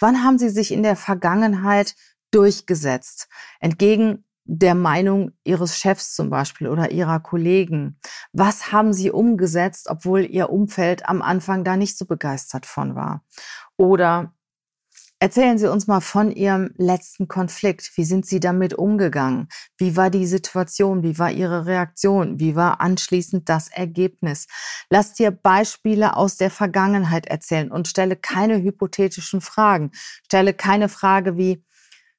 wann 0.00 0.22
haben 0.24 0.38
Sie 0.38 0.50
sich 0.50 0.72
in 0.72 0.82
der 0.82 0.96
Vergangenheit 0.96 1.94
durchgesetzt? 2.30 3.28
Entgegen 3.60 4.24
der 4.44 4.74
Meinung 4.74 5.32
Ihres 5.44 5.76
Chefs 5.78 6.14
zum 6.14 6.30
Beispiel 6.30 6.68
oder 6.68 6.92
Ihrer 6.92 7.20
Kollegen. 7.20 7.98
Was 8.32 8.70
haben 8.72 8.92
Sie 8.92 9.10
umgesetzt, 9.10 9.88
obwohl 9.90 10.24
Ihr 10.24 10.50
Umfeld 10.50 11.08
am 11.08 11.20
Anfang 11.20 11.64
da 11.64 11.76
nicht 11.76 11.98
so 11.98 12.06
begeistert 12.06 12.64
von 12.64 12.94
war? 12.94 13.24
Oder 13.76 14.32
Erzählen 15.18 15.56
Sie 15.56 15.70
uns 15.70 15.86
mal 15.86 16.02
von 16.02 16.30
Ihrem 16.30 16.74
letzten 16.76 17.26
Konflikt. 17.26 17.90
Wie 17.96 18.04
sind 18.04 18.26
Sie 18.26 18.38
damit 18.38 18.74
umgegangen? 18.74 19.48
Wie 19.78 19.96
war 19.96 20.10
die 20.10 20.26
Situation? 20.26 21.02
Wie 21.02 21.18
war 21.18 21.30
Ihre 21.30 21.64
Reaktion? 21.64 22.38
Wie 22.38 22.54
war 22.54 22.82
anschließend 22.82 23.48
das 23.48 23.68
Ergebnis? 23.68 24.46
Lass 24.90 25.14
dir 25.14 25.30
Beispiele 25.30 26.18
aus 26.18 26.36
der 26.36 26.50
Vergangenheit 26.50 27.24
erzählen 27.24 27.70
und 27.70 27.88
stelle 27.88 28.14
keine 28.14 28.60
hypothetischen 28.60 29.40
Fragen. 29.40 29.90
Stelle 30.26 30.52
keine 30.52 30.90
Frage 30.90 31.38
wie, 31.38 31.64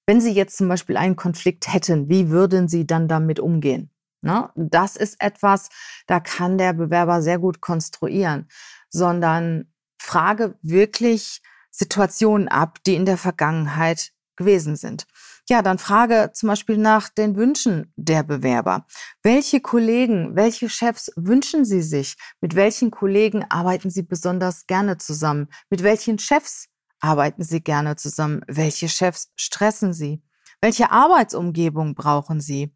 wenn 0.08 0.22
Sie 0.22 0.32
jetzt 0.32 0.58
zum 0.58 0.70
Beispiel 0.70 0.98
einen 0.98 1.18
Konflikt 1.18 1.72
hätten, 1.72 2.10
wie 2.10 2.30
würden 2.30 2.68
Sie 2.68 2.88
dann 2.88 3.08
damit 3.08 3.40
umgehen? 3.40 3.92
Ne? 4.22 4.50
Das 4.56 4.96
ist 4.96 5.22
etwas, 5.22 5.70
da 6.08 6.20
kann 6.20 6.58
der 6.58 6.74
Bewerber 6.74 7.22
sehr 7.22 7.38
gut 7.38 7.62
konstruieren, 7.62 8.48
sondern 8.90 9.72
frage 10.02 10.58
wirklich, 10.62 11.42
Situationen 11.70 12.48
ab, 12.48 12.80
die 12.86 12.96
in 12.96 13.06
der 13.06 13.18
Vergangenheit 13.18 14.14
gewesen 14.36 14.76
sind. 14.76 15.06
Ja, 15.50 15.62
dann 15.62 15.78
frage 15.78 16.32
zum 16.34 16.48
Beispiel 16.48 16.78
nach 16.78 17.10
den 17.10 17.36
Wünschen 17.36 17.94
der 17.96 18.24
Bewerber. 18.24 18.86
Welche 19.24 19.62
Kollegen, 19.62 20.36
welche 20.36 20.70
Chefs 20.70 21.12
wünschen 21.16 21.66
Sie 21.66 21.82
sich? 21.82 22.16
Mit 22.42 22.56
welchen 22.56 22.92
Kollegen 22.92 23.46
arbeiten 23.50 23.90
Sie 23.90 24.04
besonders 24.04 24.68
gerne 24.68 24.98
zusammen? 24.98 25.48
Mit 25.70 25.84
welchen 25.84 26.20
Chefs 26.20 26.68
arbeiten 27.00 27.44
Sie 27.44 27.62
gerne 27.62 27.96
zusammen? 27.96 28.42
Welche 28.48 28.90
Chefs 28.90 29.32
stressen 29.36 29.94
Sie? 29.94 30.22
Welche 30.62 30.92
Arbeitsumgebung 30.92 31.96
brauchen 31.96 32.42
Sie? 32.42 32.76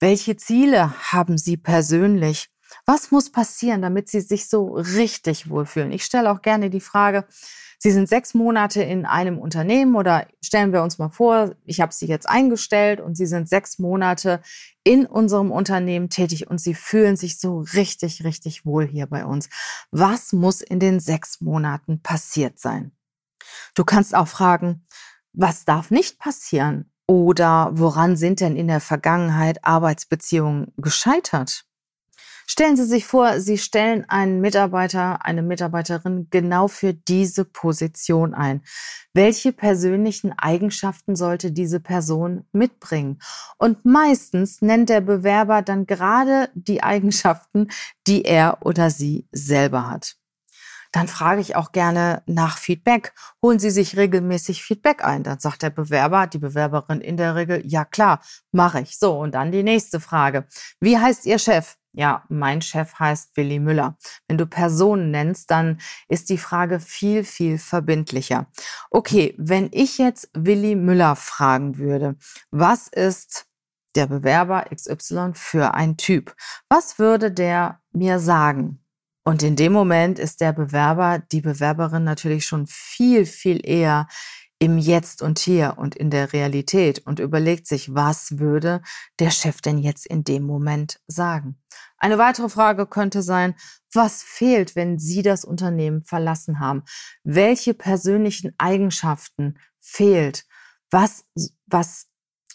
Welche 0.00 0.36
Ziele 0.36 0.92
haben 1.12 1.38
Sie 1.38 1.56
persönlich? 1.56 2.48
Was 2.86 3.10
muss 3.10 3.32
passieren, 3.32 3.82
damit 3.82 4.08
Sie 4.08 4.20
sich 4.20 4.48
so 4.48 4.74
richtig 4.74 5.50
wohlfühlen? 5.50 5.92
Ich 5.92 6.04
stelle 6.04 6.30
auch 6.30 6.42
gerne 6.42 6.70
die 6.70 6.80
Frage, 6.80 7.26
Sie 7.80 7.92
sind 7.92 8.08
sechs 8.08 8.34
Monate 8.34 8.82
in 8.82 9.06
einem 9.06 9.38
Unternehmen 9.38 9.94
oder 9.94 10.26
stellen 10.42 10.72
wir 10.72 10.82
uns 10.82 10.98
mal 10.98 11.10
vor, 11.10 11.54
ich 11.64 11.80
habe 11.80 11.94
Sie 11.94 12.06
jetzt 12.06 12.28
eingestellt 12.28 13.00
und 13.00 13.16
Sie 13.16 13.26
sind 13.26 13.48
sechs 13.48 13.78
Monate 13.78 14.42
in 14.82 15.06
unserem 15.06 15.52
Unternehmen 15.52 16.08
tätig 16.08 16.50
und 16.50 16.60
Sie 16.60 16.74
fühlen 16.74 17.16
sich 17.16 17.38
so 17.38 17.60
richtig, 17.74 18.24
richtig 18.24 18.66
wohl 18.66 18.86
hier 18.86 19.06
bei 19.06 19.24
uns. 19.24 19.48
Was 19.92 20.32
muss 20.32 20.60
in 20.60 20.80
den 20.80 20.98
sechs 20.98 21.40
Monaten 21.40 22.02
passiert 22.02 22.58
sein? 22.58 22.97
Du 23.74 23.84
kannst 23.84 24.14
auch 24.14 24.28
fragen, 24.28 24.86
was 25.32 25.64
darf 25.64 25.90
nicht 25.90 26.18
passieren? 26.18 26.90
Oder 27.06 27.70
woran 27.72 28.16
sind 28.16 28.40
denn 28.40 28.56
in 28.56 28.68
der 28.68 28.80
Vergangenheit 28.80 29.64
Arbeitsbeziehungen 29.64 30.72
gescheitert? 30.76 31.64
Stellen 32.50 32.76
Sie 32.76 32.86
sich 32.86 33.04
vor, 33.04 33.40
Sie 33.40 33.58
stellen 33.58 34.06
einen 34.08 34.40
Mitarbeiter, 34.40 35.24
eine 35.24 35.42
Mitarbeiterin 35.42 36.28
genau 36.30 36.66
für 36.66 36.94
diese 36.94 37.44
Position 37.44 38.32
ein. 38.34 38.62
Welche 39.12 39.52
persönlichen 39.52 40.32
Eigenschaften 40.32 41.14
sollte 41.14 41.52
diese 41.52 41.78
Person 41.78 42.46
mitbringen? 42.52 43.20
Und 43.58 43.84
meistens 43.84 44.62
nennt 44.62 44.88
der 44.88 45.02
Bewerber 45.02 45.60
dann 45.60 45.86
gerade 45.86 46.48
die 46.54 46.82
Eigenschaften, 46.82 47.68
die 48.06 48.24
er 48.24 48.58
oder 48.64 48.88
sie 48.88 49.28
selber 49.30 49.90
hat 49.90 50.16
dann 50.92 51.08
frage 51.08 51.40
ich 51.40 51.56
auch 51.56 51.72
gerne 51.72 52.22
nach 52.26 52.58
Feedback. 52.58 53.12
Holen 53.42 53.58
Sie 53.58 53.70
sich 53.70 53.96
regelmäßig 53.96 54.62
Feedback 54.62 55.04
ein? 55.04 55.22
Dann 55.22 55.38
sagt 55.38 55.62
der 55.62 55.70
Bewerber, 55.70 56.26
die 56.26 56.38
Bewerberin 56.38 57.00
in 57.00 57.16
der 57.16 57.34
Regel, 57.34 57.62
ja 57.66 57.84
klar, 57.84 58.20
mache 58.52 58.80
ich. 58.80 58.98
So, 58.98 59.18
und 59.18 59.34
dann 59.34 59.52
die 59.52 59.62
nächste 59.62 60.00
Frage. 60.00 60.46
Wie 60.80 60.98
heißt 60.98 61.26
Ihr 61.26 61.38
Chef? 61.38 61.76
Ja, 61.92 62.22
mein 62.28 62.62
Chef 62.62 62.94
heißt 62.98 63.36
Willi 63.36 63.58
Müller. 63.58 63.96
Wenn 64.28 64.38
du 64.38 64.46
Personen 64.46 65.10
nennst, 65.10 65.50
dann 65.50 65.80
ist 66.08 66.28
die 66.28 66.38
Frage 66.38 66.80
viel, 66.80 67.24
viel 67.24 67.58
verbindlicher. 67.58 68.46
Okay, 68.90 69.34
wenn 69.38 69.68
ich 69.72 69.98
jetzt 69.98 70.30
Willi 70.34 70.74
Müller 70.76 71.16
fragen 71.16 71.78
würde, 71.78 72.16
was 72.50 72.88
ist 72.88 73.46
der 73.96 74.06
Bewerber 74.06 74.66
XY 74.72 75.32
für 75.34 75.74
ein 75.74 75.96
Typ? 75.96 76.36
Was 76.68 76.98
würde 76.98 77.32
der 77.32 77.80
mir 77.92 78.20
sagen? 78.20 78.80
Und 79.28 79.42
in 79.42 79.56
dem 79.56 79.74
Moment 79.74 80.18
ist 80.18 80.40
der 80.40 80.54
Bewerber, 80.54 81.18
die 81.18 81.42
Bewerberin 81.42 82.02
natürlich 82.02 82.46
schon 82.46 82.66
viel, 82.66 83.26
viel 83.26 83.60
eher 83.62 84.08
im 84.58 84.78
Jetzt 84.78 85.20
und 85.20 85.38
Hier 85.38 85.74
und 85.76 85.94
in 85.94 86.08
der 86.08 86.32
Realität 86.32 87.06
und 87.06 87.18
überlegt 87.18 87.66
sich, 87.66 87.94
was 87.94 88.38
würde 88.38 88.80
der 89.18 89.30
Chef 89.30 89.60
denn 89.60 89.76
jetzt 89.76 90.06
in 90.06 90.24
dem 90.24 90.44
Moment 90.44 91.02
sagen. 91.08 91.60
Eine 91.98 92.16
weitere 92.16 92.48
Frage 92.48 92.86
könnte 92.86 93.20
sein, 93.20 93.54
was 93.92 94.22
fehlt, 94.22 94.74
wenn 94.76 94.98
Sie 94.98 95.20
das 95.20 95.44
Unternehmen 95.44 96.04
verlassen 96.04 96.58
haben? 96.58 96.84
Welche 97.22 97.74
persönlichen 97.74 98.54
Eigenschaften 98.56 99.58
fehlt? 99.78 100.46
Was, 100.90 101.26
was 101.66 102.06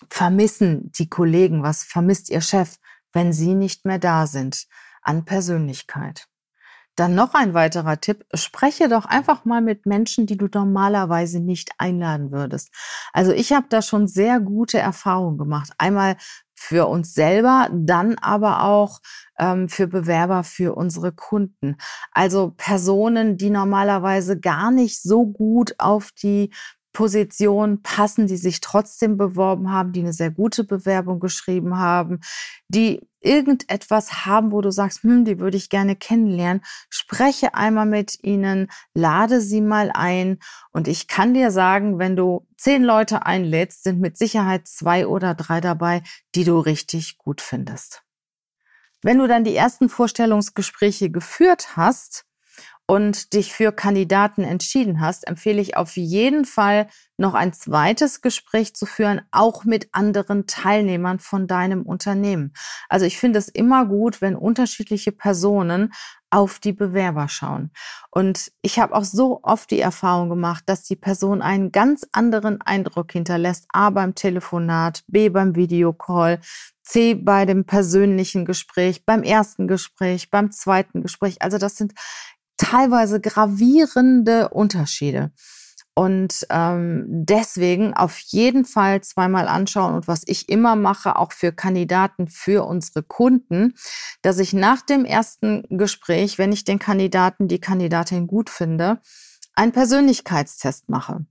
vermissen 0.09 0.91
die 0.93 1.07
Kollegen? 1.07 1.61
Was 1.61 1.83
vermisst 1.83 2.31
Ihr 2.31 2.41
Chef, 2.41 2.79
wenn 3.11 3.31
Sie 3.31 3.53
nicht 3.53 3.85
mehr 3.85 3.99
da 3.99 4.25
sind 4.25 4.65
an 5.03 5.23
Persönlichkeit? 5.23 6.27
Dann 6.95 7.15
noch 7.15 7.33
ein 7.33 7.53
weiterer 7.53 8.00
Tipp. 8.00 8.25
Spreche 8.33 8.88
doch 8.88 9.05
einfach 9.05 9.45
mal 9.45 9.62
mit 9.62 9.85
Menschen, 9.85 10.27
die 10.27 10.38
du 10.38 10.47
normalerweise 10.53 11.39
nicht 11.39 11.71
einladen 11.79 12.31
würdest. 12.31 12.69
Also 13.13 13.31
ich 13.31 13.51
habe 13.51 13.65
da 13.69 13.81
schon 13.81 14.07
sehr 14.07 14.39
gute 14.39 14.77
Erfahrungen 14.77 15.38
gemacht. 15.38 15.71
Einmal 15.77 16.17
für 16.55 16.88
uns 16.88 17.13
selber, 17.13 17.67
dann 17.73 18.17
aber 18.19 18.63
auch 18.63 19.00
ähm, 19.38 19.67
für 19.69 19.88
Bewerber, 19.88 20.43
für 20.43 20.75
unsere 20.75 21.12
Kunden. 21.12 21.77
Also 22.12 22.53
Personen, 22.55 23.38
die 23.38 23.50
normalerweise 23.50 24.39
gar 24.39 24.71
nicht 24.71 25.01
so 25.01 25.25
gut 25.25 25.75
auf 25.79 26.12
die 26.12 26.51
Position 26.93 27.81
passen, 27.81 28.27
die 28.27 28.38
sich 28.38 28.62
trotzdem 28.62 29.17
beworben 29.17 29.71
haben, 29.71 29.91
die 29.91 30.01
eine 30.01 30.13
sehr 30.13 30.31
gute 30.31 30.63
Bewerbung 30.63 31.19
geschrieben 31.19 31.77
haben, 31.77 32.21
die 32.67 33.01
irgendetwas 33.19 34.25
haben, 34.25 34.51
wo 34.51 34.62
du 34.62 34.71
sagst, 34.71 35.03
hm, 35.03 35.25
die 35.25 35.39
würde 35.39 35.57
ich 35.57 35.69
gerne 35.69 35.95
kennenlernen, 35.95 36.63
spreche 36.89 37.55
einmal 37.55 37.85
mit 37.85 38.23
ihnen, 38.23 38.69
lade 38.93 39.41
sie 39.41 39.62
mal 39.62 39.91
ein. 39.93 40.39
Und 40.71 40.88
ich 40.88 41.07
kann 41.07 41.33
dir 41.33 41.50
sagen, 41.50 42.00
wenn 42.00 42.15
du 42.15 42.47
zehn 42.57 42.83
Leute 42.83 43.25
einlädst, 43.25 43.83
sind 43.83 44.00
mit 44.00 44.17
Sicherheit 44.17 44.67
zwei 44.67 45.07
oder 45.07 45.33
drei 45.33 45.62
dabei, 45.62 46.03
die 46.35 46.43
du 46.43 46.59
richtig 46.59 47.17
gut 47.17 47.41
findest. 47.41 48.03
Wenn 49.01 49.17
du 49.17 49.27
dann 49.27 49.43
die 49.43 49.55
ersten 49.55 49.89
Vorstellungsgespräche 49.89 51.09
geführt 51.09 51.75
hast, 51.75 52.25
und 52.85 53.33
dich 53.33 53.53
für 53.53 53.71
Kandidaten 53.71 54.43
entschieden 54.43 54.99
hast, 54.99 55.27
empfehle 55.27 55.61
ich 55.61 55.77
auf 55.77 55.95
jeden 55.95 56.45
Fall 56.45 56.87
noch 57.17 57.33
ein 57.33 57.53
zweites 57.53 58.21
Gespräch 58.21 58.75
zu 58.75 58.85
führen, 58.85 59.21
auch 59.31 59.63
mit 59.63 59.87
anderen 59.93 60.47
Teilnehmern 60.47 61.19
von 61.19 61.47
deinem 61.47 61.83
Unternehmen. 61.83 62.53
Also 62.89 63.05
ich 63.05 63.17
finde 63.17 63.39
es 63.39 63.47
immer 63.47 63.85
gut, 63.85 64.21
wenn 64.21 64.35
unterschiedliche 64.35 65.11
Personen 65.11 65.93
auf 66.33 66.57
die 66.57 66.73
Bewerber 66.73 67.29
schauen. 67.29 67.69
Und 68.09 68.51
ich 68.63 68.79
habe 68.79 68.95
auch 68.95 69.03
so 69.03 69.39
oft 69.43 69.69
die 69.69 69.79
Erfahrung 69.79 70.29
gemacht, 70.29 70.63
dass 70.65 70.83
die 70.83 70.95
Person 70.95 71.43
einen 71.43 71.71
ganz 71.71 72.07
anderen 72.11 72.59
Eindruck 72.59 73.11
hinterlässt, 73.11 73.67
A 73.71 73.91
beim 73.91 74.15
Telefonat, 74.15 75.03
B 75.07 75.29
beim 75.29 75.55
Videocall, 75.55 76.39
C 76.81 77.13
bei 77.13 77.45
dem 77.45 77.65
persönlichen 77.65 78.45
Gespräch, 78.45 79.05
beim 79.05 79.21
ersten 79.23 79.67
Gespräch, 79.67 80.31
beim 80.31 80.51
zweiten 80.51 81.01
Gespräch. 81.01 81.41
Also 81.41 81.59
das 81.59 81.75
sind 81.77 81.93
teilweise 82.63 83.20
gravierende 83.20 84.50
Unterschiede. 84.50 85.32
Und 85.96 86.48
ähm, 86.50 87.05
deswegen 87.08 87.93
auf 87.93 88.17
jeden 88.17 88.65
Fall 88.65 89.01
zweimal 89.01 89.48
anschauen 89.48 89.93
und 89.93 90.08
was 90.08 90.24
ich 90.25 90.50
immer 90.50 90.75
mache, 90.75 91.17
auch 91.17 91.32
für 91.32 91.51
Kandidaten, 91.51 92.27
für 92.27 92.65
unsere 92.65 93.03
Kunden, 93.03 93.75
dass 94.24 94.39
ich 94.39 94.53
nach 94.53 94.82
dem 94.82 95.05
ersten 95.05 95.63
Gespräch, 95.70 96.39
wenn 96.39 96.51
ich 96.51 96.63
den 96.63 96.79
Kandidaten, 96.79 97.48
die 97.48 97.60
Kandidatin 97.60 98.25
gut 98.25 98.50
finde, 98.50 99.01
einen 99.53 99.72
Persönlichkeitstest 99.72 100.89
mache. 100.89 101.27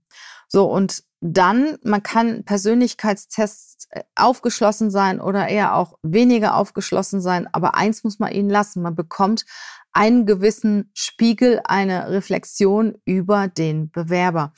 So, 0.46 0.70
und 0.70 1.02
dann, 1.24 1.78
man 1.84 2.02
kann 2.02 2.44
Persönlichkeitstests 2.44 3.86
äh, 3.90 4.02
aufgeschlossen 4.16 4.90
sein 4.90 5.20
oder 5.20 5.46
eher 5.46 5.76
auch 5.76 5.96
weniger 6.02 6.56
aufgeschlossen 6.56 7.20
sein, 7.20 7.48
aber 7.52 7.76
eins 7.76 8.02
muss 8.02 8.18
man 8.18 8.32
ihnen 8.32 8.50
lassen, 8.50 8.82
man 8.82 8.96
bekommt 8.96 9.46
einen 9.92 10.26
gewissen 10.26 10.90
Spiegel, 10.94 11.60
eine 11.64 12.10
Reflexion 12.10 12.98
über 13.04 13.46
den 13.46 13.90
Bewerber. 13.90 14.52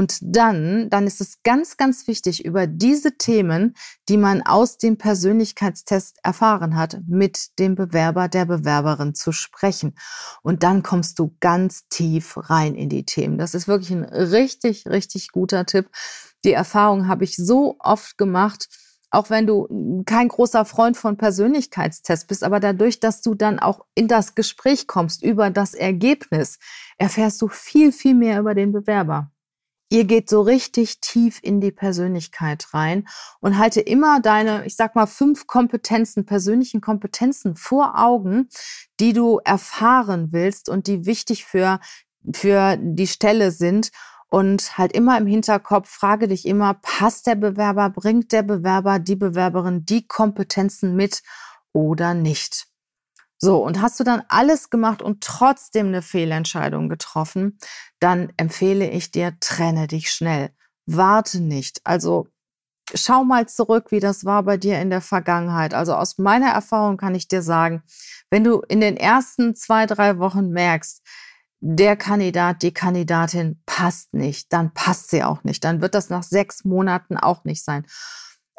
Und 0.00 0.16
dann, 0.22 0.88
dann 0.88 1.06
ist 1.06 1.20
es 1.20 1.42
ganz, 1.42 1.76
ganz 1.76 2.06
wichtig, 2.06 2.42
über 2.46 2.66
diese 2.66 3.18
Themen, 3.18 3.74
die 4.08 4.16
man 4.16 4.40
aus 4.40 4.78
dem 4.78 4.96
Persönlichkeitstest 4.96 6.20
erfahren 6.22 6.74
hat, 6.74 7.02
mit 7.06 7.58
dem 7.58 7.74
Bewerber, 7.74 8.28
der 8.28 8.46
Bewerberin 8.46 9.14
zu 9.14 9.30
sprechen. 9.32 9.94
Und 10.40 10.62
dann 10.62 10.82
kommst 10.82 11.18
du 11.18 11.36
ganz 11.40 11.86
tief 11.90 12.38
rein 12.48 12.76
in 12.76 12.88
die 12.88 13.04
Themen. 13.04 13.36
Das 13.36 13.54
ist 13.54 13.68
wirklich 13.68 13.90
ein 13.90 14.04
richtig, 14.04 14.86
richtig 14.86 15.32
guter 15.32 15.66
Tipp. 15.66 15.90
Die 16.44 16.54
Erfahrung 16.54 17.06
habe 17.06 17.24
ich 17.24 17.36
so 17.36 17.76
oft 17.78 18.16
gemacht, 18.16 18.70
auch 19.10 19.28
wenn 19.28 19.46
du 19.46 20.02
kein 20.06 20.28
großer 20.28 20.64
Freund 20.64 20.96
von 20.96 21.18
Persönlichkeitstests 21.18 22.26
bist, 22.26 22.42
aber 22.42 22.58
dadurch, 22.58 23.00
dass 23.00 23.20
du 23.20 23.34
dann 23.34 23.58
auch 23.58 23.84
in 23.94 24.08
das 24.08 24.34
Gespräch 24.34 24.86
kommst 24.86 25.22
über 25.22 25.50
das 25.50 25.74
Ergebnis, 25.74 26.58
erfährst 26.96 27.42
du 27.42 27.48
viel, 27.48 27.92
viel 27.92 28.14
mehr 28.14 28.40
über 28.40 28.54
den 28.54 28.72
Bewerber. 28.72 29.30
Ihr 29.92 30.04
geht 30.04 30.30
so 30.30 30.40
richtig 30.40 31.00
tief 31.00 31.40
in 31.42 31.60
die 31.60 31.72
Persönlichkeit 31.72 32.72
rein 32.72 33.08
und 33.40 33.58
halte 33.58 33.80
immer 33.80 34.20
deine, 34.20 34.64
ich 34.64 34.76
sag 34.76 34.94
mal, 34.94 35.06
fünf 35.06 35.48
Kompetenzen, 35.48 36.24
persönlichen 36.24 36.80
Kompetenzen 36.80 37.56
vor 37.56 37.98
Augen, 37.98 38.48
die 39.00 39.12
du 39.12 39.40
erfahren 39.44 40.28
willst 40.30 40.68
und 40.68 40.86
die 40.86 41.06
wichtig 41.06 41.44
für, 41.44 41.80
für 42.32 42.78
die 42.80 43.08
Stelle 43.08 43.50
sind. 43.50 43.90
Und 44.28 44.78
halt 44.78 44.92
immer 44.92 45.18
im 45.18 45.26
Hinterkopf, 45.26 45.88
frage 45.88 46.28
dich 46.28 46.46
immer, 46.46 46.74
passt 46.74 47.26
der 47.26 47.34
Bewerber, 47.34 47.90
bringt 47.90 48.30
der 48.30 48.44
Bewerber, 48.44 49.00
die 49.00 49.16
Bewerberin 49.16 49.84
die 49.84 50.06
Kompetenzen 50.06 50.94
mit 50.94 51.24
oder 51.72 52.14
nicht? 52.14 52.69
So, 53.42 53.64
und 53.64 53.80
hast 53.80 53.98
du 53.98 54.04
dann 54.04 54.22
alles 54.28 54.68
gemacht 54.68 55.00
und 55.00 55.22
trotzdem 55.22 55.86
eine 55.86 56.02
Fehlentscheidung 56.02 56.90
getroffen, 56.90 57.58
dann 57.98 58.30
empfehle 58.36 58.88
ich 58.90 59.12
dir, 59.12 59.34
trenne 59.40 59.86
dich 59.86 60.10
schnell. 60.10 60.50
Warte 60.84 61.40
nicht. 61.40 61.80
Also 61.84 62.28
schau 62.94 63.24
mal 63.24 63.48
zurück, 63.48 63.92
wie 63.92 64.00
das 64.00 64.26
war 64.26 64.42
bei 64.42 64.58
dir 64.58 64.78
in 64.80 64.90
der 64.90 65.00
Vergangenheit. 65.00 65.72
Also 65.72 65.94
aus 65.94 66.18
meiner 66.18 66.50
Erfahrung 66.50 66.98
kann 66.98 67.14
ich 67.14 67.28
dir 67.28 67.40
sagen, 67.40 67.82
wenn 68.28 68.44
du 68.44 68.60
in 68.68 68.80
den 68.82 68.98
ersten 68.98 69.54
zwei, 69.56 69.86
drei 69.86 70.18
Wochen 70.18 70.50
merkst, 70.50 71.02
der 71.60 71.96
Kandidat, 71.96 72.62
die 72.62 72.72
Kandidatin 72.72 73.62
passt 73.64 74.12
nicht, 74.12 74.52
dann 74.52 74.74
passt 74.74 75.10
sie 75.10 75.22
auch 75.22 75.44
nicht. 75.44 75.64
Dann 75.64 75.80
wird 75.80 75.94
das 75.94 76.10
nach 76.10 76.22
sechs 76.22 76.64
Monaten 76.64 77.16
auch 77.16 77.44
nicht 77.44 77.64
sein 77.64 77.86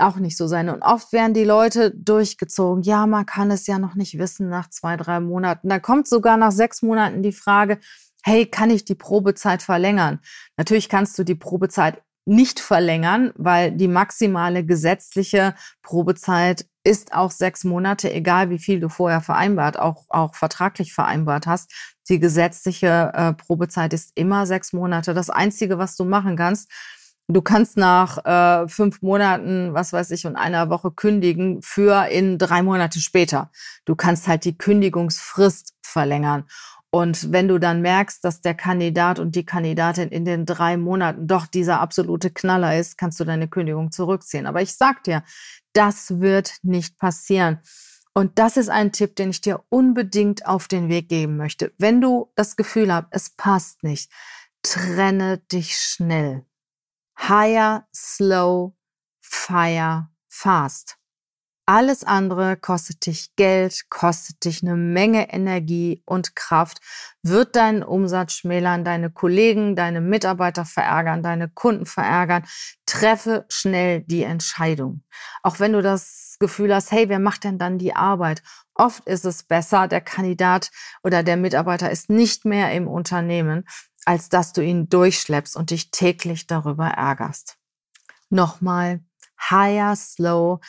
auch 0.01 0.17
nicht 0.17 0.37
so 0.37 0.47
sein. 0.47 0.69
Und 0.69 0.81
oft 0.81 1.13
werden 1.13 1.33
die 1.33 1.43
Leute 1.43 1.91
durchgezogen. 1.91 2.83
Ja, 2.83 3.05
man 3.07 3.25
kann 3.25 3.51
es 3.51 3.67
ja 3.67 3.79
noch 3.79 3.95
nicht 3.95 4.17
wissen 4.17 4.49
nach 4.49 4.69
zwei, 4.69 4.97
drei 4.97 5.19
Monaten. 5.19 5.69
Da 5.69 5.79
kommt 5.79 6.07
sogar 6.07 6.37
nach 6.37 6.51
sechs 6.51 6.81
Monaten 6.81 7.23
die 7.23 7.31
Frage, 7.31 7.79
hey, 8.23 8.45
kann 8.45 8.69
ich 8.69 8.85
die 8.85 8.95
Probezeit 8.95 9.61
verlängern? 9.63 10.19
Natürlich 10.57 10.89
kannst 10.89 11.17
du 11.17 11.23
die 11.23 11.35
Probezeit 11.35 12.01
nicht 12.25 12.59
verlängern, 12.59 13.31
weil 13.35 13.71
die 13.71 13.87
maximale 13.87 14.63
gesetzliche 14.63 15.55
Probezeit 15.81 16.67
ist 16.83 17.13
auch 17.13 17.31
sechs 17.31 17.63
Monate, 17.63 18.11
egal 18.11 18.49
wie 18.49 18.59
viel 18.59 18.79
du 18.79 18.89
vorher 18.89 19.21
vereinbart, 19.21 19.77
auch, 19.77 20.05
auch 20.09 20.35
vertraglich 20.35 20.93
vereinbart 20.93 21.47
hast. 21.47 21.71
Die 22.09 22.19
gesetzliche 22.19 23.11
äh, 23.13 23.33
Probezeit 23.33 23.93
ist 23.93 24.11
immer 24.15 24.45
sechs 24.45 24.73
Monate. 24.73 25.13
Das 25.13 25.29
Einzige, 25.29 25.77
was 25.77 25.95
du 25.95 26.05
machen 26.05 26.35
kannst, 26.35 26.71
Du 27.33 27.41
kannst 27.41 27.77
nach 27.77 28.25
äh, 28.25 28.67
fünf 28.67 29.01
Monaten, 29.01 29.73
was 29.73 29.93
weiß 29.93 30.11
ich, 30.11 30.27
und 30.27 30.35
einer 30.35 30.69
Woche 30.69 30.91
kündigen 30.91 31.61
für 31.61 32.07
in 32.07 32.37
drei 32.37 32.61
Monate 32.61 32.99
später. 32.99 33.51
Du 33.85 33.95
kannst 33.95 34.27
halt 34.27 34.43
die 34.43 34.57
Kündigungsfrist 34.57 35.73
verlängern. 35.81 36.45
Und 36.89 37.31
wenn 37.31 37.47
du 37.47 37.57
dann 37.57 37.81
merkst, 37.81 38.21
dass 38.25 38.41
der 38.41 38.53
Kandidat 38.53 39.17
und 39.17 39.33
die 39.35 39.45
Kandidatin 39.45 40.09
in 40.09 40.25
den 40.25 40.45
drei 40.45 40.75
Monaten 40.75 41.25
doch 41.25 41.47
dieser 41.47 41.79
absolute 41.79 42.31
Knaller 42.31 42.77
ist, 42.77 42.97
kannst 42.97 43.17
du 43.21 43.23
deine 43.23 43.47
Kündigung 43.47 43.93
zurückziehen. 43.93 44.45
Aber 44.45 44.61
ich 44.61 44.75
sag 44.75 45.05
dir, 45.05 45.23
das 45.71 46.19
wird 46.19 46.55
nicht 46.63 46.97
passieren. 46.97 47.59
Und 48.13 48.39
das 48.39 48.57
ist 48.57 48.67
ein 48.67 48.91
Tipp, 48.91 49.15
den 49.15 49.29
ich 49.29 49.39
dir 49.39 49.63
unbedingt 49.69 50.45
auf 50.45 50.67
den 50.67 50.89
Weg 50.89 51.07
geben 51.07 51.37
möchte. 51.37 51.71
Wenn 51.77 52.01
du 52.01 52.29
das 52.35 52.57
Gefühl 52.57 52.93
hast, 52.93 53.07
es 53.11 53.29
passt 53.29 53.83
nicht, 53.83 54.11
trenne 54.63 55.37
dich 55.49 55.77
schnell. 55.77 56.45
Higher, 57.27 57.87
Slow, 57.93 58.73
Fire, 59.21 60.09
Fast. 60.27 60.97
Alles 61.67 62.03
andere 62.03 62.57
kostet 62.57 63.05
dich 63.05 63.35
Geld, 63.35 63.89
kostet 63.89 64.43
dich 64.43 64.63
eine 64.63 64.75
Menge 64.75 65.31
Energie 65.31 66.01
und 66.05 66.35
Kraft, 66.35 66.81
wird 67.21 67.55
deinen 67.55 67.83
Umsatz 67.83 68.33
schmälern, 68.33 68.83
deine 68.83 69.11
Kollegen, 69.11 69.75
deine 69.75 70.01
Mitarbeiter 70.01 70.65
verärgern, 70.65 71.21
deine 71.21 71.47
Kunden 71.47 71.85
verärgern. 71.85 72.43
Treffe 72.87 73.45
schnell 73.49 74.01
die 74.01 74.23
Entscheidung. 74.23 75.03
Auch 75.43 75.59
wenn 75.59 75.73
du 75.73 75.83
das 75.83 76.37
Gefühl 76.39 76.73
hast, 76.73 76.91
hey, 76.91 77.07
wer 77.07 77.19
macht 77.19 77.43
denn 77.43 77.59
dann 77.59 77.77
die 77.77 77.95
Arbeit? 77.95 78.41
Oft 78.73 79.05
ist 79.07 79.25
es 79.25 79.43
besser, 79.43 79.87
der 79.87 80.01
Kandidat 80.01 80.71
oder 81.03 81.21
der 81.21 81.37
Mitarbeiter 81.37 81.91
ist 81.91 82.09
nicht 82.09 82.45
mehr 82.45 82.73
im 82.73 82.87
Unternehmen, 82.87 83.65
als 84.05 84.29
dass 84.29 84.53
du 84.53 84.61
ihn 84.63 84.89
durchschleppst 84.89 85.55
und 85.55 85.69
dich 85.69 85.91
täglich 85.91 86.47
darüber 86.47 86.87
ärgerst. 86.87 87.57
Nochmal, 88.29 89.01
higher, 89.49 89.95
slow, 89.95 90.59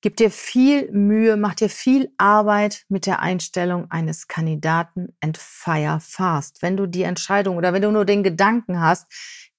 gib 0.00 0.16
dir 0.16 0.30
viel 0.30 0.90
Mühe, 0.92 1.36
mach 1.36 1.54
dir 1.54 1.68
viel 1.68 2.10
Arbeit 2.16 2.84
mit 2.88 3.06
der 3.06 3.20
Einstellung 3.20 3.90
eines 3.90 4.28
Kandidaten 4.28 5.14
and 5.20 5.36
fire 5.36 6.00
fast. 6.00 6.62
Wenn 6.62 6.76
du 6.76 6.86
die 6.86 7.02
Entscheidung 7.02 7.56
oder 7.56 7.72
wenn 7.72 7.82
du 7.82 7.90
nur 7.90 8.04
den 8.04 8.22
Gedanken 8.22 8.80
hast, 8.80 9.06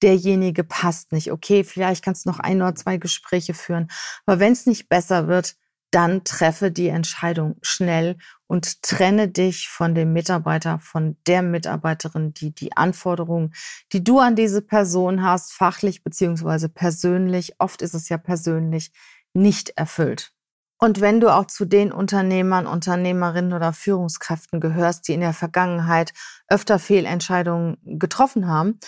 derjenige 0.02 0.64
passt 0.64 1.12
nicht, 1.12 1.32
okay, 1.32 1.64
vielleicht 1.64 2.04
kannst 2.04 2.26
du 2.26 2.30
noch 2.30 2.40
ein 2.40 2.62
oder 2.62 2.76
zwei 2.76 2.98
Gespräche 2.98 3.54
führen, 3.54 3.90
aber 4.26 4.40
wenn 4.40 4.54
es 4.54 4.66
nicht 4.66 4.90
besser 4.90 5.28
wird, 5.28 5.56
dann 5.92 6.24
treffe 6.24 6.72
die 6.72 6.88
Entscheidung 6.88 7.58
schnell 7.62 8.18
und 8.48 8.82
trenne 8.82 9.28
dich 9.28 9.70
von 9.70 9.94
dem 9.94 10.14
Mitarbeiter, 10.14 10.80
von 10.80 11.18
der 11.28 11.42
Mitarbeiterin, 11.42 12.34
die 12.34 12.54
die 12.54 12.76
Anforderungen, 12.76 13.54
die 13.92 14.04
du 14.04 14.20
an 14.20 14.36
diese 14.36 14.62
Person 14.62 15.24
hast, 15.24 15.54
fachlich 15.54 16.04
beziehungsweise 16.04 16.70
persönlich, 16.70 17.56
oft 17.60 17.82
ist 17.82 17.94
es 17.94 18.10
ja 18.10 18.18
persönlich, 18.18 18.92
nicht 19.34 19.72
erfüllt. 19.78 20.34
Und 20.84 21.00
wenn 21.00 21.20
du 21.20 21.30
auch 21.30 21.46
zu 21.46 21.66
den 21.66 21.92
Unternehmern, 21.92 22.66
Unternehmerinnen 22.66 23.54
oder 23.54 23.72
Führungskräften 23.72 24.60
gehörst, 24.60 25.08
die 25.08 25.14
in 25.14 25.22
der 25.22 25.34
Vergangenheit 25.34 26.12
öfter 26.48 26.80
Fehlentscheidungen 26.80 27.78
getroffen 27.84 28.48
haben, 28.48 28.80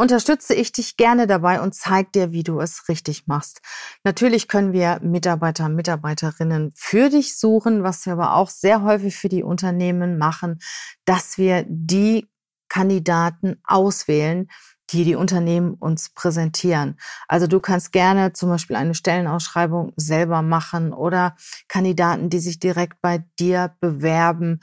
unterstütze 0.00 0.54
ich 0.54 0.72
dich 0.72 0.96
gerne 0.96 1.26
dabei 1.26 1.60
und 1.60 1.74
zeige 1.74 2.10
dir, 2.10 2.32
wie 2.32 2.42
du 2.42 2.58
es 2.58 2.88
richtig 2.88 3.26
machst. 3.26 3.60
Natürlich 4.02 4.48
können 4.48 4.72
wir 4.72 4.98
Mitarbeiter, 5.02 5.68
Mitarbeiterinnen 5.68 6.72
für 6.74 7.10
dich 7.10 7.38
suchen, 7.38 7.82
was 7.82 8.06
wir 8.06 8.14
aber 8.14 8.34
auch 8.34 8.48
sehr 8.48 8.82
häufig 8.82 9.14
für 9.14 9.28
die 9.28 9.42
Unternehmen 9.42 10.16
machen, 10.16 10.58
dass 11.04 11.36
wir 11.36 11.66
die 11.68 12.30
Kandidaten 12.68 13.60
auswählen, 13.62 14.48
die 14.90 15.04
die 15.04 15.16
Unternehmen 15.16 15.74
uns 15.74 16.08
präsentieren. 16.08 16.98
Also 17.28 17.46
du 17.46 17.60
kannst 17.60 17.92
gerne 17.92 18.32
zum 18.32 18.48
Beispiel 18.48 18.76
eine 18.76 18.94
Stellenausschreibung 18.94 19.92
selber 19.96 20.40
machen 20.40 20.92
oder 20.94 21.36
Kandidaten, 21.68 22.30
die 22.30 22.40
sich 22.40 22.58
direkt 22.58 23.00
bei 23.02 23.24
dir 23.38 23.76
bewerben 23.80 24.60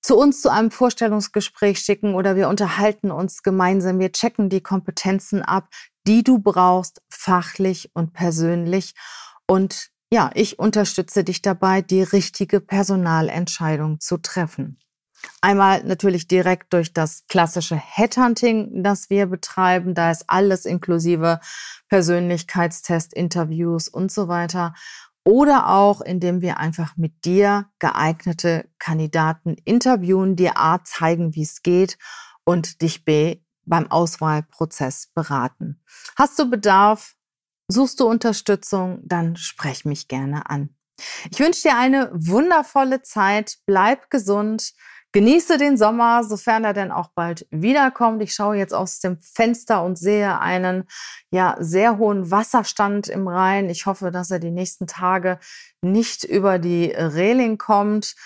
zu 0.00 0.16
uns 0.16 0.40
zu 0.40 0.50
einem 0.50 0.70
Vorstellungsgespräch 0.70 1.80
schicken 1.80 2.14
oder 2.14 2.36
wir 2.36 2.48
unterhalten 2.48 3.10
uns 3.10 3.42
gemeinsam. 3.42 3.98
Wir 3.98 4.12
checken 4.12 4.48
die 4.48 4.62
Kompetenzen 4.62 5.42
ab, 5.42 5.68
die 6.06 6.22
du 6.22 6.38
brauchst, 6.38 7.02
fachlich 7.10 7.90
und 7.94 8.12
persönlich. 8.12 8.94
Und 9.46 9.90
ja, 10.10 10.30
ich 10.34 10.58
unterstütze 10.58 11.24
dich 11.24 11.42
dabei, 11.42 11.82
die 11.82 12.02
richtige 12.02 12.60
Personalentscheidung 12.60 14.00
zu 14.00 14.16
treffen. 14.18 14.78
Einmal 15.40 15.82
natürlich 15.84 16.28
direkt 16.28 16.72
durch 16.72 16.92
das 16.92 17.24
klassische 17.28 17.76
Headhunting, 17.76 18.82
das 18.82 19.10
wir 19.10 19.26
betreiben. 19.26 19.94
Da 19.94 20.10
ist 20.10 20.24
alles 20.28 20.64
inklusive 20.64 21.40
Persönlichkeitstest, 21.88 23.12
Interviews 23.14 23.88
und 23.88 24.12
so 24.12 24.28
weiter 24.28 24.74
oder 25.28 25.68
auch 25.68 26.00
indem 26.00 26.40
wir 26.40 26.56
einfach 26.56 26.96
mit 26.96 27.26
dir 27.26 27.66
geeignete 27.80 28.66
Kandidaten 28.78 29.56
interviewen, 29.66 30.36
dir 30.36 30.56
A 30.56 30.82
zeigen, 30.84 31.34
wie 31.34 31.42
es 31.42 31.62
geht 31.62 31.98
und 32.44 32.80
dich 32.80 33.04
B 33.04 33.42
beim 33.66 33.90
Auswahlprozess 33.90 35.08
beraten. 35.14 35.82
Hast 36.16 36.38
du 36.38 36.48
Bedarf? 36.48 37.14
Suchst 37.70 38.00
du 38.00 38.08
Unterstützung? 38.08 39.02
Dann 39.04 39.36
sprech 39.36 39.84
mich 39.84 40.08
gerne 40.08 40.48
an. 40.48 40.70
Ich 41.30 41.38
wünsche 41.40 41.60
dir 41.60 41.76
eine 41.76 42.10
wundervolle 42.14 43.02
Zeit. 43.02 43.58
Bleib 43.66 44.08
gesund. 44.08 44.72
Genieße 45.12 45.56
den 45.56 45.78
Sommer, 45.78 46.22
sofern 46.22 46.64
er 46.64 46.74
denn 46.74 46.92
auch 46.92 47.08
bald 47.14 47.46
wiederkommt. 47.50 48.22
Ich 48.22 48.34
schaue 48.34 48.56
jetzt 48.56 48.74
aus 48.74 49.00
dem 49.00 49.18
Fenster 49.18 49.82
und 49.82 49.98
sehe 49.98 50.38
einen 50.38 50.84
ja 51.30 51.56
sehr 51.58 51.96
hohen 51.96 52.30
Wasserstand 52.30 53.08
im 53.08 53.26
Rhein. 53.26 53.70
Ich 53.70 53.86
hoffe, 53.86 54.10
dass 54.10 54.30
er 54.30 54.38
die 54.38 54.50
nächsten 54.50 54.86
Tage 54.86 55.38
nicht 55.80 56.24
über 56.24 56.58
die 56.58 56.92
Reling 56.94 57.56
kommt. 57.56 58.16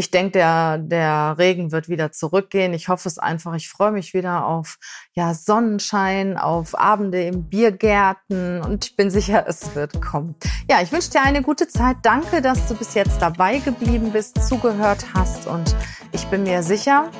Ich 0.00 0.10
denke, 0.10 0.30
der, 0.30 0.78
der 0.78 1.34
Regen 1.36 1.72
wird 1.72 1.90
wieder 1.90 2.10
zurückgehen. 2.10 2.72
Ich 2.72 2.88
hoffe 2.88 3.06
es 3.06 3.18
einfach. 3.18 3.52
Ich 3.54 3.68
freue 3.68 3.92
mich 3.92 4.14
wieder 4.14 4.46
auf 4.46 4.78
ja, 5.12 5.34
Sonnenschein, 5.34 6.38
auf 6.38 6.74
Abende 6.74 7.22
im 7.22 7.50
Biergärten 7.50 8.62
und 8.62 8.86
ich 8.86 8.96
bin 8.96 9.10
sicher, 9.10 9.44
es 9.46 9.74
wird 9.74 10.00
kommen. 10.00 10.36
Ja, 10.70 10.80
ich 10.80 10.90
wünsche 10.90 11.10
dir 11.10 11.20
eine 11.20 11.42
gute 11.42 11.68
Zeit. 11.68 11.98
Danke, 12.00 12.40
dass 12.40 12.66
du 12.66 12.74
bis 12.76 12.94
jetzt 12.94 13.20
dabei 13.20 13.58
geblieben 13.58 14.10
bist, 14.10 14.42
zugehört 14.48 15.04
hast 15.12 15.46
und 15.46 15.76
ich 16.12 16.24
bin 16.28 16.44
mir 16.44 16.62
sicher, 16.62 17.10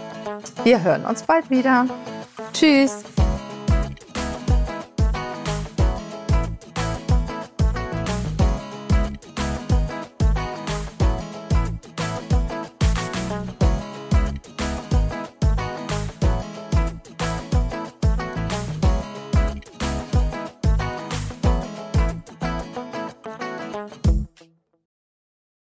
wir 0.64 0.82
hören 0.82 1.04
uns 1.04 1.24
bald 1.24 1.50
wieder. 1.50 1.86
Tschüss. 2.54 3.04